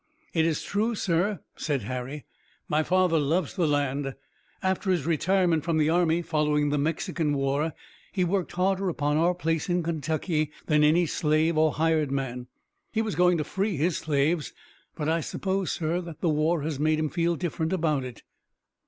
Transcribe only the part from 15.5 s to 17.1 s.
sir, that the war has made